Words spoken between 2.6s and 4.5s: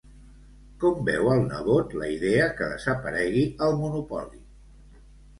que desaparegui el monopoli?